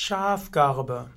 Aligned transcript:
Schafgarbe. 0.00 1.10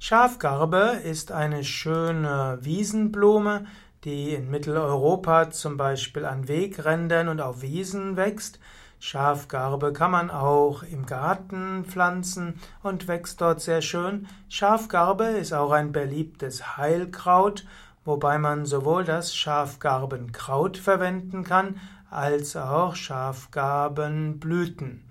Schafgarbe 0.00 0.98
ist 1.04 1.30
eine 1.30 1.62
schöne 1.62 2.58
Wiesenblume, 2.60 3.66
die 4.02 4.34
in 4.34 4.50
Mitteleuropa 4.50 5.50
zum 5.50 5.76
Beispiel 5.76 6.24
an 6.24 6.48
Wegrändern 6.48 7.28
und 7.28 7.40
auf 7.40 7.62
Wiesen 7.62 8.16
wächst. 8.16 8.58
Schafgarbe 8.98 9.92
kann 9.92 10.10
man 10.10 10.28
auch 10.28 10.82
im 10.82 11.06
Garten 11.06 11.84
pflanzen 11.84 12.58
und 12.82 13.06
wächst 13.06 13.40
dort 13.40 13.60
sehr 13.60 13.80
schön. 13.80 14.26
Schafgarbe 14.48 15.26
ist 15.26 15.52
auch 15.52 15.70
ein 15.70 15.92
beliebtes 15.92 16.76
Heilkraut, 16.76 17.64
wobei 18.04 18.38
man 18.38 18.66
sowohl 18.66 19.04
das 19.04 19.36
Schafgarbenkraut 19.36 20.78
verwenden 20.78 21.44
kann, 21.44 21.80
als 22.10 22.56
auch 22.56 22.96
Schafgarbenblüten. 22.96 25.04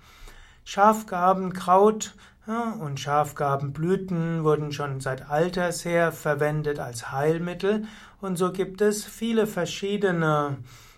Schafgarbenkraut 0.66 2.14
und 2.50 3.00
Schafgarbenblüten 3.00 4.44
wurden 4.44 4.72
schon 4.72 5.02
seit 5.02 5.30
alters 5.30 5.86
her 5.86 6.12
verwendet 6.12 6.80
als 6.80 7.12
Heilmittel. 7.12 7.86
Und 8.22 8.38
so 8.38 8.52
gibt 8.52 8.82
es 8.82 9.06
viele 9.06 9.46
verschiedene 9.46 10.58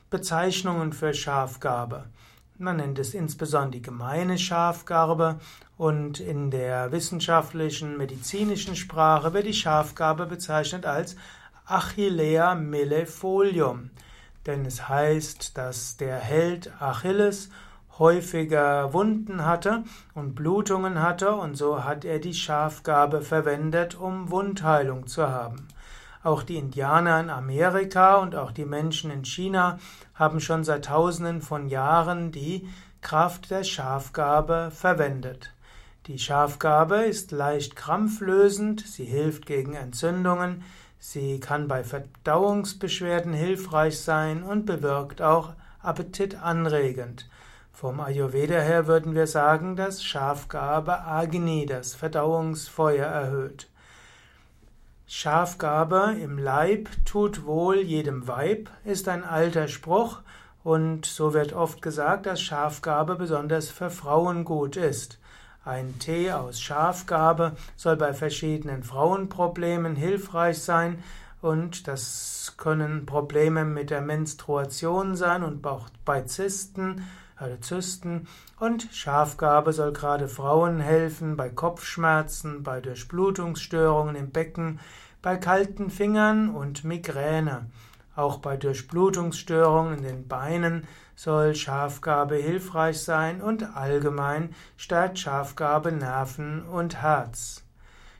Bezeichnungen 0.09 0.93
für 0.93 1.13
Schafgarbe. 1.13 2.05
Man 2.57 2.77
nennt 2.77 2.99
es 2.99 3.13
insbesondere 3.13 3.71
die 3.71 3.81
gemeine 3.81 4.37
Schafgarbe. 4.37 5.39
Und 5.77 6.19
in 6.19 6.51
der 6.51 6.91
wissenschaftlichen 6.91 7.97
medizinischen 7.97 8.75
Sprache 8.75 9.33
wird 9.33 9.47
die 9.47 9.53
Schafgarbe 9.53 10.27
bezeichnet 10.27 10.85
als 10.85 11.15
Achillea 11.65 12.55
millefolium, 12.55 13.89
denn 14.45 14.65
es 14.65 14.87
heißt, 14.89 15.57
dass 15.57 15.97
der 15.97 16.17
Held 16.17 16.71
Achilles 16.79 17.49
häufiger 18.01 18.93
Wunden 18.93 19.45
hatte 19.45 19.83
und 20.15 20.33
Blutungen 20.33 21.03
hatte, 21.03 21.35
und 21.35 21.55
so 21.55 21.83
hat 21.83 22.03
er 22.03 22.17
die 22.17 22.33
Schafgabe 22.33 23.21
verwendet, 23.21 23.93
um 23.93 24.31
Wundheilung 24.31 25.05
zu 25.05 25.29
haben. 25.29 25.67
Auch 26.23 26.41
die 26.41 26.57
Indianer 26.57 27.19
in 27.19 27.29
Amerika 27.29 28.15
und 28.15 28.35
auch 28.35 28.51
die 28.51 28.65
Menschen 28.65 29.11
in 29.11 29.23
China 29.23 29.77
haben 30.15 30.39
schon 30.39 30.63
seit 30.63 30.85
tausenden 30.85 31.41
von 31.41 31.67
Jahren 31.67 32.31
die 32.31 32.67
Kraft 33.01 33.51
der 33.51 33.63
Schafgabe 33.63 34.71
verwendet. 34.73 35.53
Die 36.07 36.17
Schafgabe 36.17 37.03
ist 37.03 37.31
leicht 37.31 37.75
krampflösend, 37.75 38.81
sie 38.81 39.05
hilft 39.05 39.45
gegen 39.45 39.75
Entzündungen, 39.75 40.63
sie 40.97 41.39
kann 41.39 41.67
bei 41.67 41.83
Verdauungsbeschwerden 41.83 43.33
hilfreich 43.33 43.99
sein 43.99 44.41
und 44.41 44.65
bewirkt 44.65 45.21
auch 45.21 45.53
Appetit 45.83 46.41
anregend. 46.41 47.29
Vom 47.71 47.99
Ayurveda 47.99 48.59
her 48.59 48.87
würden 48.87 49.15
wir 49.15 49.27
sagen, 49.27 49.75
dass 49.75 50.03
Schafgabe 50.03 51.01
Agni, 51.01 51.65
das 51.65 51.95
Verdauungsfeuer, 51.95 53.05
erhöht. 53.05 53.69
Schafgabe 55.07 56.15
im 56.21 56.37
Leib 56.37 56.89
tut 57.05 57.45
wohl 57.45 57.77
jedem 57.81 58.27
Weib, 58.27 58.69
ist 58.85 59.09
ein 59.09 59.25
alter 59.25 59.67
Spruch, 59.67 60.19
und 60.63 61.05
so 61.05 61.33
wird 61.33 61.53
oft 61.53 61.81
gesagt, 61.81 62.27
dass 62.27 62.39
Schafgabe 62.39 63.15
besonders 63.15 63.69
für 63.69 63.89
Frauen 63.89 64.45
gut 64.45 64.77
ist. 64.77 65.19
Ein 65.65 65.99
Tee 65.99 66.31
aus 66.31 66.61
Schafgabe 66.61 67.57
soll 67.75 67.97
bei 67.97 68.13
verschiedenen 68.13 68.83
Frauenproblemen 68.83 69.95
hilfreich 69.95 70.61
sein, 70.61 71.03
und 71.41 71.87
das 71.87 72.53
können 72.57 73.05
Probleme 73.05 73.65
mit 73.65 73.89
der 73.89 74.01
Menstruation 74.01 75.15
sein 75.15 75.43
und 75.43 75.65
auch 75.65 75.89
bei 76.05 76.21
Zysten 76.21 77.07
alle 77.41 77.59
Zysten 77.59 78.27
und 78.59 78.87
Schafgabe 78.91 79.73
soll 79.73 79.91
gerade 79.91 80.27
Frauen 80.27 80.79
helfen 80.79 81.35
bei 81.35 81.49
Kopfschmerzen, 81.49 82.63
bei 82.63 82.81
Durchblutungsstörungen 82.81 84.15
im 84.15 84.31
Becken, 84.31 84.79
bei 85.21 85.37
kalten 85.37 85.89
Fingern 85.89 86.49
und 86.49 86.83
Migräne. 86.83 87.65
Auch 88.15 88.37
bei 88.37 88.57
Durchblutungsstörungen 88.57 89.99
in 89.99 90.03
den 90.03 90.27
Beinen 90.27 90.87
soll 91.15 91.55
Schafgabe 91.55 92.35
hilfreich 92.35 93.01
sein 93.01 93.41
und 93.41 93.75
allgemein 93.75 94.53
stärkt 94.77 95.19
Schafgabe 95.19 95.91
Nerven 95.91 96.63
und 96.63 97.01
Herz. 97.01 97.63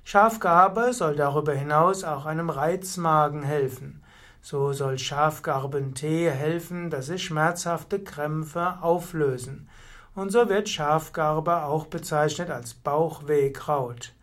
Schafgabe 0.04 0.94
soll 0.94 1.16
darüber 1.16 1.54
hinaus 1.54 2.04
auch 2.04 2.26
einem 2.26 2.50
Reizmagen 2.50 3.44
helfen. 3.44 4.01
So 4.42 4.74
soll 4.74 4.98
Schafgarbentee 4.98 6.30
helfen, 6.30 6.90
dass 6.90 7.08
sich 7.08 7.24
schmerzhafte 7.24 8.04
Krämpfe 8.04 8.82
auflösen. 8.82 9.70
Und 10.16 10.32
so 10.32 10.50
wird 10.50 10.68
Schafgarbe 10.68 11.64
auch 11.64 11.86
bezeichnet 11.86 12.50
als 12.50 12.74
Bauchwehkraut. 12.74 14.14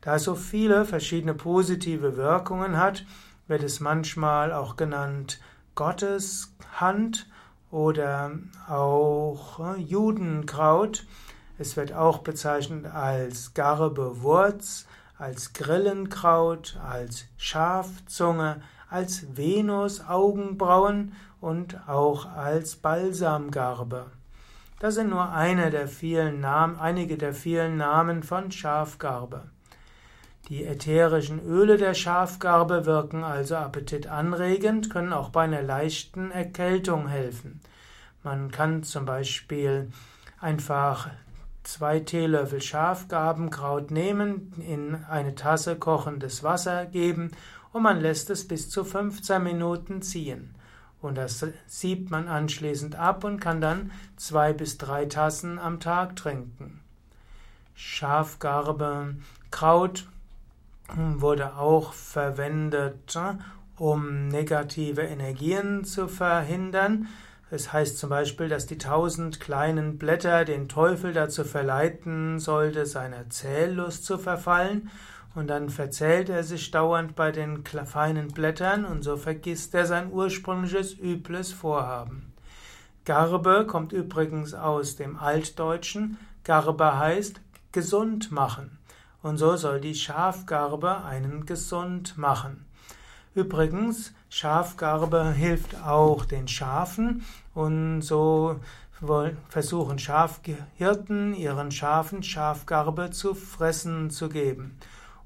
Da 0.00 0.16
es 0.16 0.24
so 0.24 0.34
viele 0.34 0.84
verschiedene 0.84 1.34
positive 1.34 2.16
Wirkungen 2.16 2.76
hat, 2.78 3.04
wird 3.46 3.62
es 3.62 3.80
manchmal 3.80 4.52
auch 4.52 4.76
genannt 4.76 5.40
Gottes 5.74 6.54
Hand 6.74 7.26
oder 7.70 8.32
auch 8.68 9.60
äh, 9.60 9.80
Judenkraut. 9.80 11.06
Es 11.58 11.76
wird 11.76 11.92
auch 11.92 12.18
bezeichnet 12.18 12.86
als 12.86 13.54
Garbewurz, 13.54 14.86
als 15.18 15.52
Grillenkraut, 15.52 16.78
als 16.88 17.26
Schafzunge, 17.36 18.62
als 18.90 19.36
Venus-Augenbrauen 19.36 21.12
und 21.40 21.88
auch 21.88 22.26
als 22.26 22.76
Balsamgarbe. 22.76 24.06
Das 24.80 24.94
sind 24.94 25.10
nur 25.10 25.32
eine 25.32 25.70
der 25.70 25.88
vielen 25.88 26.40
Namen, 26.40 26.78
einige 26.78 27.18
der 27.18 27.34
vielen 27.34 27.76
Namen 27.76 28.22
von 28.22 28.52
Schafgarbe. 28.52 29.42
Die 30.48 30.64
ätherischen 30.64 31.44
Öle 31.44 31.76
der 31.76 31.94
Schafgarbe 31.94 32.86
wirken 32.86 33.22
also 33.24 33.56
appetitanregend, 33.56 34.88
können 34.88 35.12
auch 35.12 35.30
bei 35.30 35.44
einer 35.44 35.62
leichten 35.62 36.30
Erkältung 36.30 37.08
helfen. 37.08 37.60
Man 38.22 38.50
kann 38.50 38.82
zum 38.82 39.04
Beispiel 39.04 39.90
einfach 40.40 41.10
zwei 41.64 42.00
Teelöffel 42.00 42.62
Schafgarbenkraut 42.62 43.90
nehmen, 43.90 44.52
in 44.66 45.04
eine 45.10 45.34
Tasse 45.34 45.76
kochendes 45.76 46.42
Wasser 46.42 46.86
geben 46.86 47.32
und 47.72 47.82
man 47.82 48.00
lässt 48.00 48.30
es 48.30 48.46
bis 48.46 48.70
zu 48.70 48.84
15 48.84 49.42
Minuten 49.42 50.02
ziehen. 50.02 50.54
Und 51.00 51.16
das 51.16 51.46
siebt 51.66 52.10
man 52.10 52.26
anschließend 52.26 52.96
ab 52.96 53.22
und 53.24 53.40
kann 53.40 53.60
dann 53.60 53.92
zwei 54.16 54.52
bis 54.52 54.78
drei 54.78 55.06
Tassen 55.06 55.58
am 55.58 55.78
Tag 55.78 56.16
trinken. 56.16 56.80
Schafgarbe, 57.74 59.14
Kraut 59.50 60.08
wurde 60.96 61.56
auch 61.56 61.92
verwendet, 61.92 63.16
um 63.76 64.26
negative 64.28 65.02
Energien 65.02 65.84
zu 65.84 66.08
verhindern. 66.08 67.06
Es 67.50 67.72
heißt 67.72 67.96
zum 67.98 68.10
Beispiel, 68.10 68.48
dass 68.48 68.66
die 68.66 68.78
tausend 68.78 69.40
kleinen 69.40 69.98
Blätter 69.98 70.44
den 70.44 70.68
Teufel 70.68 71.12
dazu 71.12 71.44
verleiten 71.44 72.40
sollte, 72.40 72.84
seiner 72.84 73.30
Zähllust 73.30 74.04
zu 74.04 74.18
verfallen 74.18 74.90
und 75.38 75.46
dann 75.46 75.70
verzählt 75.70 76.28
er 76.28 76.42
sich 76.42 76.72
dauernd 76.72 77.14
bei 77.14 77.30
den 77.30 77.64
feinen 77.64 78.28
Blättern 78.28 78.84
und 78.84 79.02
so 79.02 79.16
vergisst 79.16 79.72
er 79.72 79.86
sein 79.86 80.10
ursprüngliches 80.12 80.94
übles 80.98 81.52
Vorhaben. 81.52 82.32
Garbe 83.04 83.64
kommt 83.64 83.92
übrigens 83.92 84.52
aus 84.52 84.96
dem 84.96 85.16
Altdeutschen. 85.16 86.18
Garbe 86.42 86.98
heißt 86.98 87.40
gesund 87.70 88.32
machen. 88.32 88.78
Und 89.22 89.38
so 89.38 89.56
soll 89.56 89.80
die 89.80 89.94
Schafgarbe 89.94 91.04
einen 91.04 91.46
gesund 91.46 92.18
machen. 92.18 92.66
Übrigens, 93.34 94.12
Schafgarbe 94.30 95.32
hilft 95.32 95.80
auch 95.86 96.24
den 96.24 96.48
Schafen 96.48 97.24
und 97.54 98.02
so 98.02 98.58
versuchen 99.48 100.00
Schafhirten 100.00 101.32
ihren 101.32 101.70
Schafen 101.70 102.24
Schafgarbe 102.24 103.10
zu 103.10 103.34
fressen 103.34 104.10
zu 104.10 104.28
geben. 104.28 104.76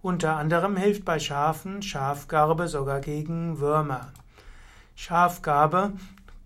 Unter 0.02 0.36
anderem 0.36 0.76
hilft 0.76 1.04
bei 1.04 1.20
Schafen 1.20 1.80
Schafgarbe 1.80 2.66
sogar 2.66 3.00
gegen 3.00 3.60
Würmer. 3.60 4.08
Schafgarbe 4.96 5.92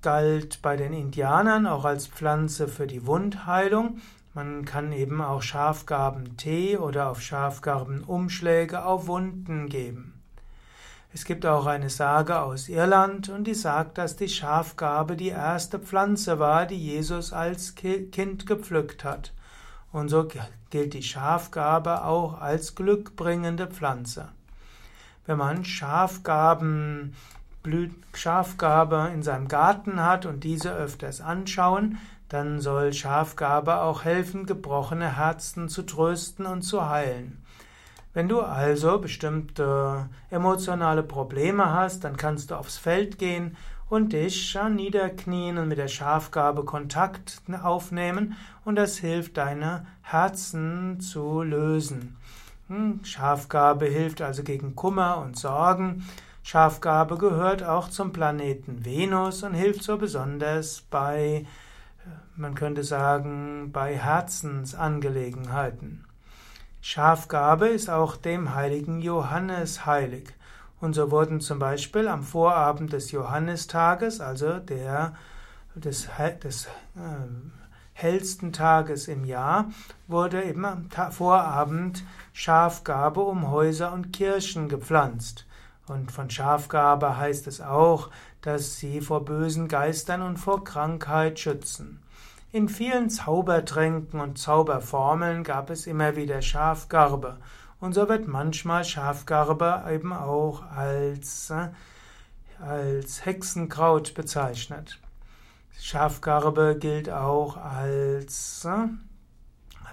galt 0.03 0.61
bei 0.61 0.77
den 0.77 0.93
Indianern 0.93 1.67
auch 1.67 1.87
als 1.87 2.07
Pflanze 2.07 2.69
für 2.69 2.87
die 2.87 3.07
Wundheilung. 3.07 4.03
Man 4.35 4.67
kann 4.67 4.93
eben 4.93 5.23
auch 5.23 5.41
Schafgarbentee 5.41 6.77
oder 6.77 7.09
auf 7.09 7.23
Schafgarbenumschläge 7.23 8.85
auf 8.85 9.07
Wunden 9.07 9.71
geben. 9.71 10.23
Es 11.15 11.25
gibt 11.25 11.47
auch 11.47 11.65
eine 11.65 11.89
Sage 11.89 12.43
aus 12.43 12.69
Irland 12.69 13.31
und 13.31 13.45
die 13.45 13.55
sagt, 13.55 13.97
dass 13.97 14.17
die 14.17 14.29
Schafgarbe 14.29 15.17
die 15.17 15.31
erste 15.31 15.79
Pflanze 15.79 16.39
war, 16.39 16.67
die 16.67 16.77
Jesus 16.77 17.33
als 17.33 17.75
Kind 17.75 18.47
gepflückt 18.47 19.03
hat. 19.03 19.33
Und 19.93 20.09
so 20.09 20.29
gilt 20.71 20.95
die 20.95 21.03
Schafgabe 21.03 22.05
auch 22.05 22.41
als 22.41 22.75
glückbringende 22.75 23.67
Pflanze. 23.67 24.29
Wenn 25.27 25.39
man 25.39 25.65
Schafgaben, 25.65 27.15
Schafgabe 28.15 29.11
in 29.13 29.23
seinem 29.23 29.49
Garten 29.49 30.03
hat 30.03 30.27
und 30.27 30.45
diese 30.45 30.73
öfters 30.73 31.21
anschauen, 31.21 31.99
dann 32.29 32.61
soll 32.61 32.93
Schafgarbe 32.93 33.81
auch 33.81 34.05
helfen, 34.05 34.47
gebrochene 34.47 35.17
Herzen 35.17 35.69
zu 35.69 35.83
trösten 35.83 36.47
und 36.47 36.63
zu 36.63 36.89
heilen. 36.89 37.43
Wenn 38.15 38.29
du 38.29 38.41
also 38.41 38.99
bestimmte 38.99 40.09
emotionale 40.31 41.03
Probleme 41.03 41.73
hast, 41.73 42.03
dann 42.05 42.17
kannst 42.17 42.51
du 42.51 42.55
aufs 42.55 42.79
Feld 42.79 43.19
gehen 43.19 43.57
und 43.89 44.13
dich 44.13 44.59
niederknien 44.71 45.59
und 45.59 45.69
mit 45.69 45.79
der 45.79 45.89
Schafgabe 45.89 46.65
Kontakt 46.65 47.43
aufnehmen 47.63 48.37
und 48.65 48.77
das 48.77 48.99
hilft 48.99 49.37
deine 49.37 49.87
Herzen 50.03 51.01
zu 51.01 51.43
lösen. 51.43 52.17
Hm, 52.69 53.01
Schafgabe 53.05 53.87
hilft 53.87 54.23
also 54.23 54.43
gegen 54.43 54.75
Kummer 54.75 55.19
und 55.19 55.39
Sorgen. 55.39 56.05
Schafgabe 56.43 57.17
gehört 57.17 57.63
auch 57.63 57.89
zum 57.89 58.13
Planeten 58.13 58.85
Venus 58.85 59.43
und 59.43 59.55
hilft 59.55 59.85
so 59.85 59.99
besonders 59.99 60.83
bei, 60.83 61.47
man 62.37 62.55
könnte 62.55 62.83
sagen, 62.83 63.71
bei 63.73 63.97
Herzensangelegenheiten. 63.97 66.05
Schafgabe 66.81 67.69
ist 67.69 67.91
auch 67.91 68.17
dem 68.17 68.55
heiligen 68.55 69.01
Johannes 69.01 69.87
heilig. 69.87 70.35
Und 70.81 70.95
so 70.95 71.11
wurden 71.11 71.41
zum 71.41 71.59
Beispiel 71.59 72.09
am 72.09 72.23
Vorabend 72.23 72.93
des 72.93 73.11
Johannistages, 73.11 74.21
also 74.21 74.59
der, 74.59 75.15
des, 75.75 76.09
des 76.43 76.67
äh, 76.97 76.99
hellsten 77.95 78.53
Tages 78.53 79.09
im 79.09 79.25
Jahr, 79.25 79.71
wurde 80.07 80.43
eben 80.45 80.65
am 80.65 80.89
Vorabend 81.11 82.05
Schafgabe 82.33 83.21
um 83.23 83.51
Häuser 83.51 83.93
und 83.93 84.13
Kirchen 84.13 84.69
gepflanzt. 84.69 85.47
Und 85.89 86.13
von 86.13 86.29
Schafgabe 86.29 87.17
heißt 87.17 87.47
es 87.47 87.61
auch, 87.61 88.11
dass 88.43 88.77
sie 88.77 89.01
vor 89.01 89.25
bösen 89.25 89.69
Geistern 89.69 90.21
und 90.21 90.37
vor 90.37 90.63
Krankheit 90.65 91.39
schützen. 91.39 92.03
In 92.53 92.69
vielen 92.69 93.11
Zaubertränken 93.11 94.21
und 94.21 94.39
Zauberformeln 94.39 95.43
gab 95.43 95.71
es 95.71 95.87
immer 95.87 96.17
wieder 96.17 96.43
Schafgarbe. 96.43 97.39
Und 97.79 97.93
so 97.93 98.09
wird 98.09 98.27
manchmal 98.27 98.85
Schafgarbe 98.85 99.85
eben 99.91 100.13
auch 100.13 100.63
als, 100.71 101.51
äh, 101.51 101.69
als 102.59 103.27
Hexenkraut 103.27 104.15
bezeichnet. 104.15 104.99
Schafgarbe 105.79 106.79
gilt 106.81 107.11
auch 107.11 107.59
als 107.59 108.65
äh, 108.65 108.89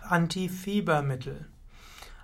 Antifiebermittel. 0.07 1.45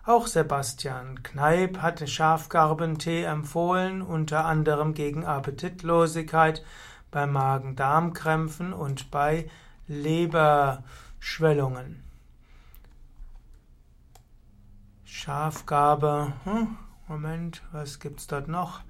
Auch 0.05 0.27
Sebastian 0.27 1.23
Kneip 1.23 1.81
hatte 1.81 2.07
Schafgarbentee 2.07 3.23
empfohlen, 3.23 4.01
unter 4.01 4.45
anderem 4.45 4.93
gegen 4.93 5.25
Appetitlosigkeit, 5.25 6.63
bei 7.11 7.27
Magen-Darm-Krämpfen 7.27 8.73
und 8.73 9.11
bei 9.11 9.49
Leberschwellungen. 9.87 12.08
Schafgabe, 15.11 16.33
hm, 16.43 16.77
Moment, 17.07 17.63
was 17.71 17.99
gibt's 17.99 18.27
dort 18.27 18.47
noch 18.47 18.81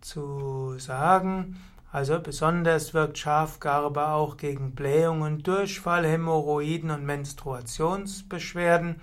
zu 0.00 0.78
sagen? 0.78 1.60
Also 1.92 2.18
besonders 2.20 2.94
wirkt 2.94 3.18
Schafgarbe 3.18 4.08
auch 4.08 4.38
gegen 4.38 4.74
Blähungen, 4.74 5.42
Durchfall, 5.42 6.06
Hämorrhoiden 6.06 6.90
und 6.90 7.04
Menstruationsbeschwerden. 7.04 9.02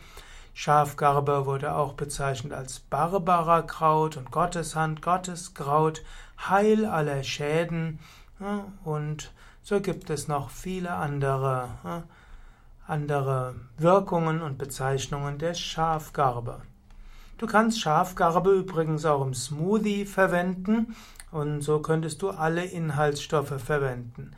Schafgarbe 0.55 1.45
wurde 1.45 1.75
auch 1.75 1.93
bezeichnet 1.93 2.51
als 2.51 2.79
Barbarakraut 2.79 4.17
und 4.17 4.31
Gotteshand, 4.31 5.03
Gotteskraut, 5.03 6.03
Heil 6.49 6.85
aller 6.85 7.23
Schäden 7.23 7.99
ja, 8.39 8.65
und 8.83 9.31
so 9.61 9.81
gibt 9.81 10.09
es 10.09 10.27
noch 10.27 10.49
viele 10.49 10.93
andere, 10.93 12.03
andere 12.87 13.55
Wirkungen 13.77 14.41
und 14.41 14.57
Bezeichnungen 14.57 15.37
der 15.37 15.53
Schafgarbe. 15.53 16.61
Du 17.37 17.47
kannst 17.47 17.81
Schafgarbe 17.81 18.51
übrigens 18.51 19.05
auch 19.05 19.25
im 19.25 19.33
Smoothie 19.33 20.05
verwenden 20.05 20.95
und 21.31 21.61
so 21.61 21.79
könntest 21.79 22.21
du 22.21 22.29
alle 22.29 22.63
Inhaltsstoffe 22.63 23.61
verwenden. 23.61 24.31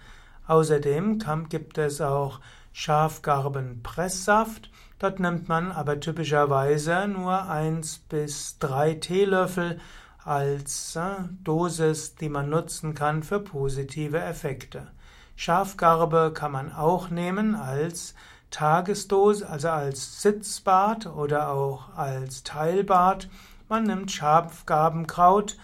Außerdem 0.48 1.20
gibt 1.50 1.78
es 1.78 2.02
auch 2.02 2.40
Schafgarbenpresssaft. 2.72 4.72
Dort 4.98 5.20
nimmt 5.20 5.48
man 5.48 5.72
aber 5.72 6.00
typischerweise 6.00 7.08
nur 7.08 7.50
eins 7.50 8.00
bis 8.00 8.58
drei 8.58 8.96
Teelöffel 8.96 9.80
als 10.24 10.96
äh, 10.96 11.16
Dosis, 11.44 12.16
die 12.16 12.30
man 12.30 12.50
nutzen 12.50 12.96
kann 12.96 13.24
für 13.24 13.40
positive 13.40 14.20
Effekte. 14.20 14.88
Schafgarbe 15.36 16.32
kann 16.34 16.52
man 16.52 16.72
auch 16.72 17.10
nehmen 17.10 17.56
als 17.56 18.16
Tagesdose, 18.52 19.48
also 19.50 19.70
als 19.70 20.22
Sitzbad 20.22 21.08
oder 21.08 21.50
auch 21.50 21.96
als 21.96 22.44
Teilbad. 22.44 23.30
Man 23.70 23.84
nimmt 23.84 24.12
Schafgarbenkraut, 24.12 25.58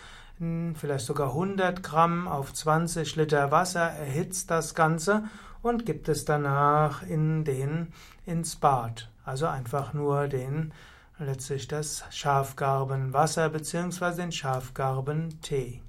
vielleicht 0.76 1.06
sogar 1.06 1.30
100 1.30 1.84
Gramm 1.84 2.28
auf 2.28 2.54
20 2.54 3.16
Liter 3.16 3.52
Wasser, 3.52 3.90
erhitzt 3.90 4.52
das 4.52 4.76
Ganze 4.76 5.24
und 5.62 5.86
gibt 5.86 6.10
es 6.10 6.26
danach 6.26 7.04
in 7.04 7.46
den, 7.46 7.94
ins 8.26 8.58
Bad. 8.58 9.10
Also 9.26 9.48
einfach 9.48 9.94
nur 9.94 10.28
den, 10.28 10.74
letztlich 11.18 11.68
das 11.68 12.04
Schafgarbenwasser 12.10 13.50
bzw. 13.50 14.16
den 14.18 14.32
Schafgarbentee. 14.32 15.82